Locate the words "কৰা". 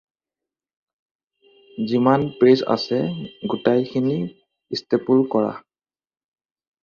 5.35-5.53